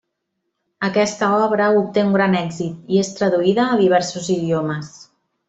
Aquesta 0.87 1.29
obra 1.47 1.67
obté 1.81 2.05
un 2.07 2.15
gran 2.19 2.39
èxit 2.39 2.91
i 2.95 2.99
és 3.03 3.13
traduïda 3.19 3.67
a 3.67 3.77
diversos 3.83 4.33
idiomes. 4.39 4.91